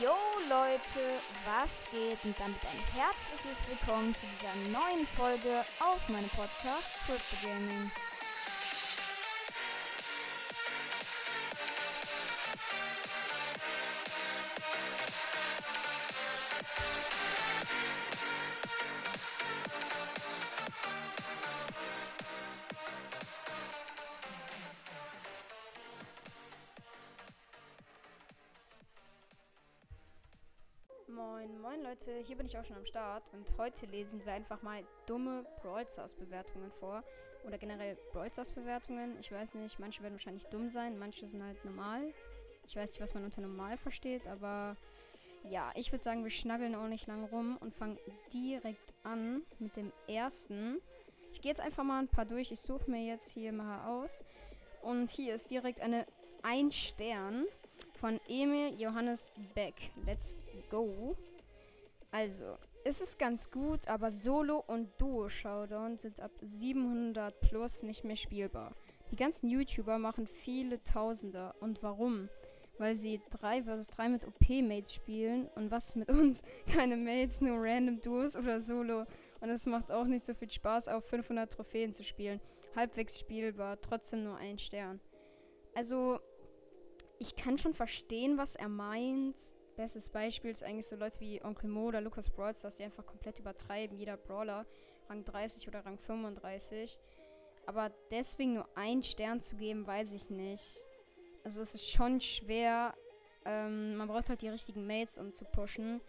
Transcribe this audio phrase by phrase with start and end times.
[0.00, 0.14] Yo
[0.48, 1.00] Leute,
[1.44, 2.22] was geht?
[2.24, 7.90] Und damit ein herzliches Willkommen zu dieser neuen Folge auf meinem Podcast Crypto Gaming.
[31.48, 34.60] Moin, moin Leute, hier bin ich auch schon am Start und heute lesen wir einfach
[34.62, 37.02] mal dumme Brawl Stars Bewertungen vor
[37.46, 39.16] oder generell Brawl Stars Bewertungen.
[39.20, 42.12] Ich weiß nicht, manche werden wahrscheinlich dumm sein, manche sind halt normal.
[42.66, 44.76] Ich weiß nicht, was man unter normal versteht, aber
[45.44, 47.98] ja, ich würde sagen, wir schnaggeln auch nicht lang rum und fangen
[48.32, 50.82] direkt an mit dem ersten.
[51.32, 52.52] Ich gehe jetzt einfach mal ein paar durch.
[52.52, 54.22] Ich suche mir jetzt hier mal aus.
[54.82, 56.06] Und hier ist direkt eine
[56.42, 57.46] 1 Stern
[58.00, 59.74] von Emil Johannes Beck.
[60.04, 60.34] Let's
[60.70, 61.16] go.
[62.10, 68.16] Also, es ist ganz gut, aber Solo- und Duo-Showdown sind ab 700 plus nicht mehr
[68.16, 68.72] spielbar.
[69.10, 71.54] Die ganzen YouTuber machen viele Tausender.
[71.60, 72.28] Und warum?
[72.78, 76.42] Weil sie 3 vs 3 mit OP-Mates spielen und was mit uns?
[76.72, 79.04] Keine Mates, nur random Duos oder Solo.
[79.40, 82.40] Und es macht auch nicht so viel Spaß, auf 500 Trophäen zu spielen.
[82.74, 85.00] Halbwegs spielbar, trotzdem nur ein Stern.
[85.74, 86.20] Also,
[87.18, 89.36] ich kann schon verstehen, was er meint.
[89.78, 93.06] Bestes Beispiel ist eigentlich so Leute wie Onkel Mo oder Lucas Brawls, dass sie einfach
[93.06, 93.96] komplett übertreiben.
[93.96, 94.66] Jeder Brawler,
[95.08, 96.98] Rang 30 oder Rang 35.
[97.64, 100.84] Aber deswegen nur einen Stern zu geben, weiß ich nicht.
[101.44, 102.92] Also es ist schon schwer.
[103.44, 106.00] Ähm, man braucht halt die richtigen Mates, um zu pushen.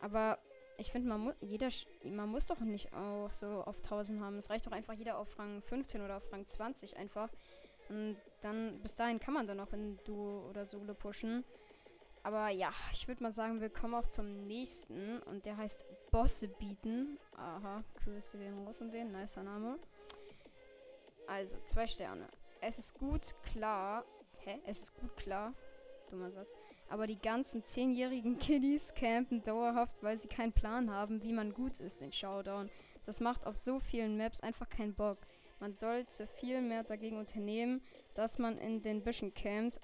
[0.00, 0.40] Aber
[0.76, 1.68] ich finde, man, mu jeder,
[2.02, 4.36] man muss doch nicht auch so auf 1000 haben.
[4.36, 7.30] Es reicht doch einfach jeder auf Rang 15 oder auf Rang 20 einfach.
[7.88, 11.44] Und dann, bis dahin kann man dann auch in Duo oder Solo pushen.
[12.24, 15.18] Aber ja, ich würde mal sagen, wir kommen auch zum nächsten.
[15.22, 17.18] Und der heißt Bosse bieten.
[17.36, 19.12] Aha, Grüße den raus und den.
[19.12, 19.78] Nicer Name.
[21.26, 22.28] Also, zwei Sterne.
[22.60, 24.04] Es ist gut klar.
[24.38, 24.60] Hä?
[24.66, 25.54] Es ist gut klar.
[26.10, 26.54] Dummer Satz.
[26.88, 31.80] Aber die ganzen zehnjährigen Kiddies campen dauerhaft, weil sie keinen Plan haben, wie man gut
[31.80, 32.70] ist in Showdown.
[33.06, 35.18] Das macht auf so vielen Maps einfach keinen Bock.
[35.58, 37.82] Man sollte viel mehr dagegen unternehmen,
[38.14, 39.80] dass man in den Büschen campt.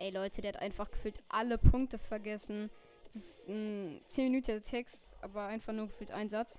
[0.00, 2.70] Ey Leute, der hat einfach gefühlt alle Punkte vergessen.
[3.12, 6.58] Das ist ein 10 Minuten Text, aber einfach nur gefühlt ein Satz.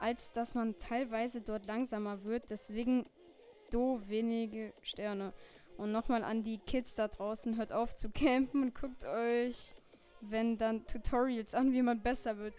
[0.00, 3.06] Als dass man teilweise dort langsamer wird, deswegen
[3.70, 5.32] do wenige Sterne.
[5.76, 9.72] Und nochmal an die Kids da draußen, hört auf zu campen und guckt euch,
[10.20, 12.54] wenn dann Tutorials an, wie man besser wird.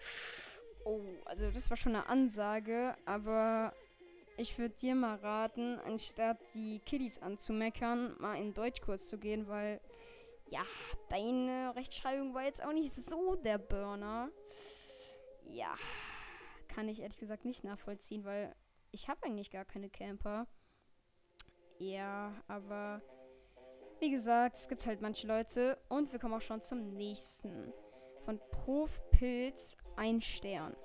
[0.85, 3.73] Oh, also das war schon eine Ansage, aber
[4.41, 9.79] ich würde dir mal raten, anstatt die Kiddies anzumeckern, mal in Deutschkurs zu gehen, weil
[10.49, 10.65] ja,
[11.09, 14.29] deine Rechtschreibung war jetzt auch nicht so der Burner.
[15.45, 15.75] Ja,
[16.67, 18.55] kann ich ehrlich gesagt nicht nachvollziehen, weil
[18.91, 20.47] ich habe eigentlich gar keine Camper.
[21.77, 23.01] Ja, aber
[23.99, 27.71] wie gesagt, es gibt halt manche Leute und wir kommen auch schon zum nächsten.
[28.25, 30.75] Von Profpilz ein Stern.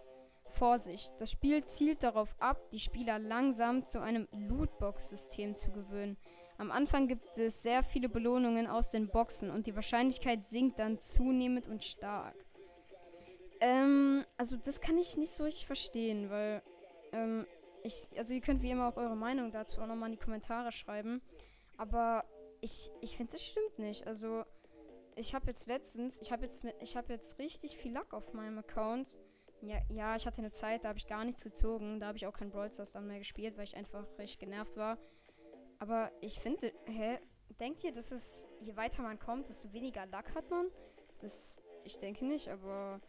[0.58, 6.16] Vorsicht, das Spiel zielt darauf ab, die Spieler langsam zu einem Lootbox-System zu gewöhnen.
[6.58, 10.98] Am Anfang gibt es sehr viele Belohnungen aus den Boxen und die Wahrscheinlichkeit sinkt dann
[10.98, 12.34] zunehmend und stark.
[13.60, 16.62] Ähm, also das kann ich nicht so richtig verstehen, weil,
[17.12, 17.46] ähm,
[17.82, 20.72] ich, also ihr könnt wie immer auch eure Meinung dazu auch nochmal in die Kommentare
[20.72, 21.20] schreiben.
[21.76, 22.24] Aber
[22.60, 24.06] ich, ich finde, das stimmt nicht.
[24.06, 24.44] Also,
[25.14, 28.58] ich habe jetzt letztens, ich habe jetzt, ich habe jetzt richtig viel Luck auf meinem
[28.58, 29.18] Account.
[29.66, 31.98] Ja, ja, ich hatte eine Zeit, da habe ich gar nichts gezogen.
[31.98, 34.76] Da habe ich auch kein Brawl Stars dann mehr gespielt, weil ich einfach richtig genervt
[34.76, 34.96] war.
[35.80, 37.18] Aber ich finde, hä?
[37.58, 40.66] Denkt ihr, dass es, je weiter man kommt, desto weniger Luck hat man?
[41.20, 43.00] Das, ich denke nicht, aber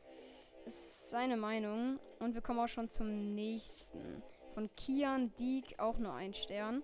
[0.66, 2.00] ist seine Meinung.
[2.19, 4.23] Und wir kommen auch schon zum nächsten.
[4.53, 6.84] Von Kian Diek auch nur ein Stern.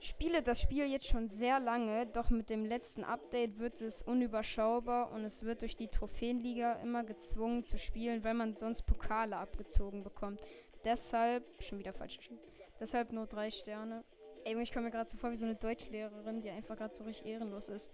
[0.00, 5.10] Spiele das Spiel jetzt schon sehr lange, doch mit dem letzten Update wird es unüberschaubar
[5.12, 10.04] und es wird durch die Trophäenliga immer gezwungen zu spielen, weil man sonst Pokale abgezogen
[10.04, 10.40] bekommt.
[10.84, 12.40] Deshalb, schon wieder falsch geschrieben,
[12.78, 14.04] deshalb nur drei Sterne.
[14.44, 17.02] Ey, ich komme mir gerade so vor wie so eine Deutschlehrerin, die einfach gerade so
[17.02, 17.90] richtig ehrenlos ist.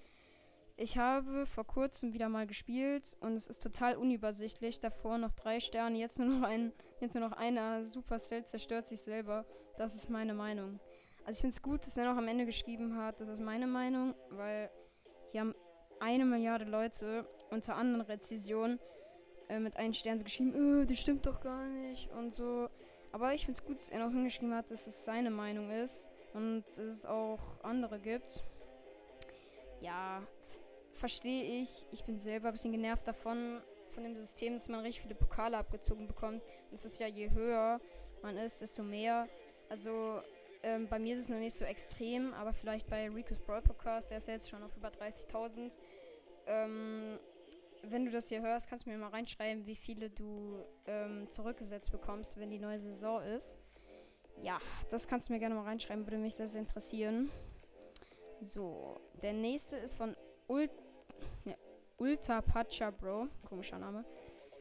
[0.77, 4.81] Ich habe vor kurzem wieder mal gespielt und es ist total unübersichtlich.
[4.81, 7.87] Davor noch drei Sterne, jetzt nur noch ein, jetzt nur noch einer.
[7.87, 9.47] Supercell zerstört sich selber.
[9.77, 10.81] Das ist meine Meinung.
[11.25, 13.67] Also ich finde es gut, dass er noch am Ende geschrieben hat, das ist meine
[13.67, 14.71] Meinung, weil
[15.33, 15.55] hier haben
[16.01, 18.79] eine Milliarde Leute unter anderen Rezessionen
[19.49, 22.69] äh, mit einem Stern so geschrieben, öh, das stimmt doch gar nicht und so.
[23.13, 26.09] Aber ich finde es gut, dass er noch hingeschrieben hat, dass es seine Meinung ist
[26.35, 28.43] und dass es auch andere gibt.
[29.81, 30.23] Ja,
[30.93, 31.87] verstehe ich.
[31.93, 35.57] Ich bin selber ein bisschen genervt davon, von dem System, dass man richtig viele Pokale
[35.57, 36.43] abgezogen bekommt.
[36.71, 37.81] Und es ist ja, je höher
[38.23, 39.29] man ist, desto mehr.
[39.69, 40.21] Also
[40.65, 44.11] ähm, bei mir ist es noch nicht so extrem, aber vielleicht bei Rico's Brawl Podcast,
[44.11, 45.79] der ist jetzt schon auf über 30.000.
[46.47, 47.19] Ähm,
[47.83, 51.93] wenn du das hier hörst, kannst du mir mal reinschreiben, wie viele du ähm, zurückgesetzt
[51.93, 53.59] bekommst, wenn die neue Saison ist.
[54.43, 54.59] Ja,
[54.91, 57.31] das kannst du mir gerne mal reinschreiben, würde mich sehr, sehr interessieren.
[58.41, 60.17] So, der nächste ist von
[60.49, 60.71] Ult
[61.45, 61.57] ne,
[61.99, 63.29] Ulta Pacha Bro.
[63.49, 64.05] Komischer Name.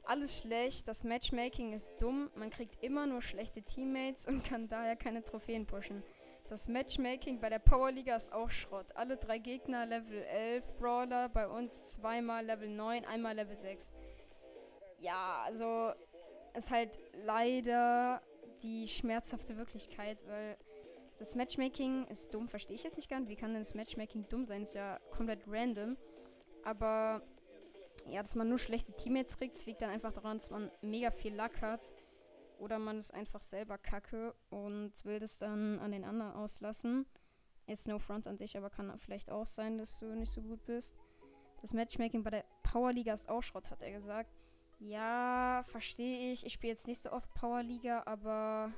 [0.05, 4.97] Alles schlecht, das Matchmaking ist dumm, man kriegt immer nur schlechte Teammates und kann daher
[4.97, 6.03] keine Trophäen pushen.
[6.49, 8.95] Das Matchmaking bei der Powerliga ist auch Schrott.
[8.95, 13.93] Alle drei Gegner Level 11 Brawler, bei uns zweimal Level 9, einmal Level 6.
[14.99, 15.93] Ja, also
[16.53, 18.21] ist halt leider
[18.61, 20.57] die schmerzhafte Wirklichkeit, weil
[21.17, 23.29] das Matchmaking ist dumm, verstehe ich jetzt nicht ganz.
[23.29, 24.63] Wie kann denn das Matchmaking dumm sein?
[24.63, 25.95] Ist ja komplett random.
[26.63, 27.21] Aber
[28.07, 31.35] ja, dass man nur schlechte Teammates kriegt, liegt dann einfach daran, dass man mega viel
[31.35, 31.93] Luck hat.
[32.59, 37.05] Oder man ist einfach selber kacke und will das dann an den anderen auslassen.
[37.67, 40.63] Jetzt no front an dich, aber kann vielleicht auch sein, dass du nicht so gut
[40.65, 40.95] bist.
[41.61, 44.29] Das Matchmaking bei der Powerliga ist auch Schrott, hat er gesagt.
[44.79, 46.45] Ja, verstehe ich.
[46.45, 48.71] Ich spiele jetzt nicht so oft Powerliga, aber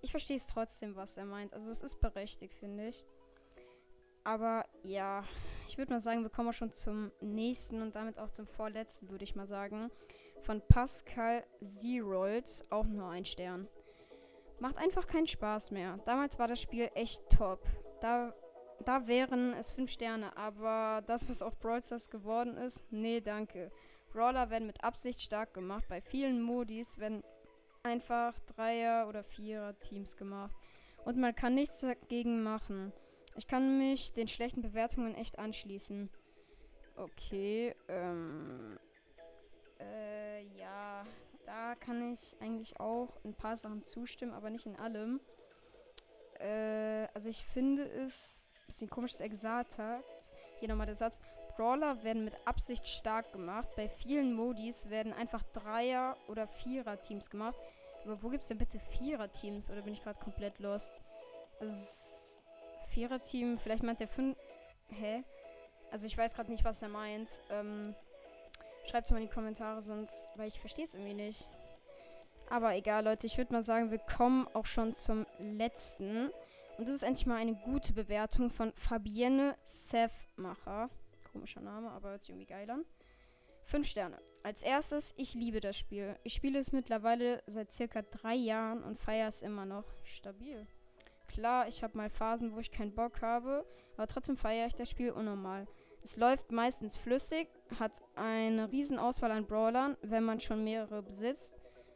[0.00, 1.54] ich verstehe es trotzdem, was er meint.
[1.54, 3.04] Also es ist berechtigt, finde ich.
[4.24, 5.24] Aber ja,
[5.66, 9.10] ich würde mal sagen, wir kommen auch schon zum nächsten und damit auch zum vorletzten,
[9.10, 9.90] würde ich mal sagen.
[10.42, 13.68] Von Pascal Zerold, auch nur ein Stern.
[14.58, 15.98] Macht einfach keinen Spaß mehr.
[16.04, 17.64] Damals war das Spiel echt top.
[18.00, 18.34] Da,
[18.84, 23.70] da wären es fünf Sterne, aber das, was auch Brawl Stars geworden ist, nee, danke.
[24.12, 25.84] Brawler werden mit Absicht stark gemacht.
[25.88, 27.22] Bei vielen Modis werden
[27.82, 30.54] einfach Dreier- oder Vierer-Teams gemacht.
[31.04, 32.92] Und man kann nichts dagegen machen.
[33.36, 36.10] Ich kann mich den schlechten Bewertungen echt anschließen.
[36.96, 38.78] Okay, ähm.
[39.80, 41.06] Äh, ja.
[41.44, 45.20] Da kann ich eigentlich auch ein paar Sachen zustimmen, aber nicht in allem.
[46.38, 50.04] Äh, also ich finde es ein bisschen komisch, dass er gesagt hat.
[50.60, 51.20] Hier nochmal der Satz.
[51.56, 53.68] Brawler werden mit Absicht stark gemacht.
[53.76, 57.56] Bei vielen Modis werden einfach Dreier- oder Vierer-Teams gemacht.
[58.04, 59.70] Aber wo gibt es denn bitte Vierer-Teams?
[59.70, 61.00] Oder bin ich gerade komplett lost?
[61.60, 62.31] Also,
[62.92, 64.36] Vierer-Team, vielleicht meint er fünf.
[64.88, 65.24] Hä?
[65.90, 67.42] Also, ich weiß gerade nicht, was er meint.
[67.50, 67.94] Ähm,
[68.84, 71.48] Schreibt es mal in die Kommentare, sonst, weil ich verstehe es irgendwie nicht.
[72.50, 76.30] Aber egal, Leute, ich würde mal sagen, wir kommen auch schon zum letzten.
[76.78, 80.90] Und das ist endlich mal eine gute Bewertung von Fabienne Sefmacher.
[81.30, 82.84] Komischer Name, aber hört sich irgendwie geil an.
[83.64, 84.18] Fünf Sterne.
[84.42, 86.16] Als erstes, ich liebe das Spiel.
[86.24, 89.84] Ich spiele es mittlerweile seit circa drei Jahren und feiere es immer noch.
[90.04, 90.66] Stabil.
[91.32, 93.64] Klar, ich habe mal Phasen, wo ich keinen Bock habe,
[93.96, 95.66] aber trotzdem feiere ich das Spiel unnormal.
[96.02, 97.48] Es läuft meistens flüssig,
[97.78, 101.54] hat eine riesen Auswahl an Brawlern, wenn man schon mehrere besitzt,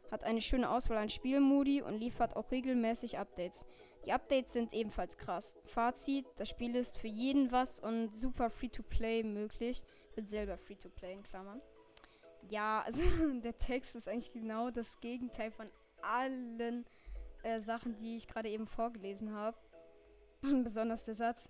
[0.09, 3.65] hat eine schöne Auswahl an Spielmodi und liefert auch regelmäßig Updates.
[4.05, 5.55] Die Updates sind ebenfalls krass.
[5.65, 9.83] Fazit, das Spiel ist für jeden was und super Free-to-Play möglich.
[10.15, 11.61] Bin selber Free-to-Play in Klammern.
[12.49, 13.01] Ja, also
[13.43, 15.69] der Text ist eigentlich genau das Gegenteil von
[16.01, 16.85] allen
[17.47, 19.57] äh, Sachen, die ich gerade eben vorgelesen habe.
[20.63, 21.49] Besonders der Satz,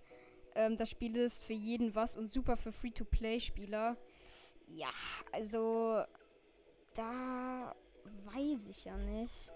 [0.55, 3.97] ähm, das Spiel ist für jeden was und super für Free-to-Play-Spieler.
[4.67, 4.89] Ja,
[5.31, 6.03] also
[6.94, 7.75] da
[8.25, 9.51] weiß ich ja nicht.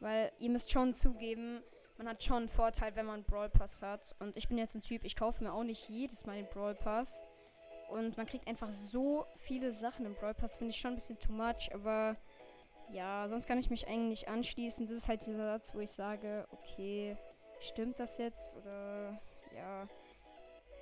[0.00, 1.62] Weil ihr müsst schon zugeben,
[1.96, 4.14] man hat schon einen Vorteil, wenn man einen Brawl Pass hat.
[4.18, 6.74] Und ich bin jetzt ein Typ, ich kaufe mir auch nicht jedes Mal den Brawl
[6.74, 7.26] Pass.
[7.88, 11.18] Und man kriegt einfach so viele Sachen im Brawl Pass, finde ich schon ein bisschen
[11.18, 11.70] too much.
[11.72, 12.16] Aber
[12.92, 14.86] ja, sonst kann ich mich eigentlich anschließen.
[14.86, 17.16] Das ist halt dieser Satz, wo ich sage, okay,
[17.60, 18.50] stimmt das jetzt?
[18.56, 19.20] Oder
[19.54, 19.86] ja.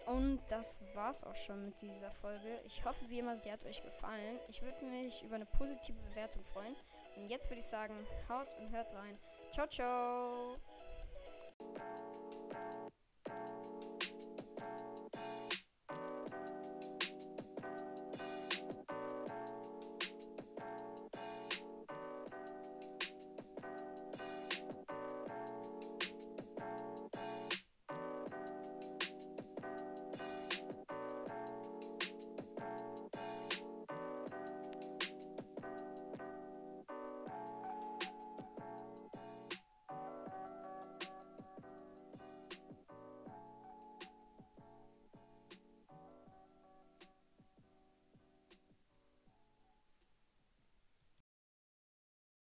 [0.06, 2.61] Und das war's auch schon mit dieser Folge.
[2.66, 4.38] Ich hoffe, wie immer, sie hat euch gefallen.
[4.49, 6.76] Ich würde mich über eine positive Bewertung freuen.
[7.16, 7.94] Und jetzt würde ich sagen,
[8.28, 9.16] haut und hört rein.
[9.52, 10.56] Ciao, ciao.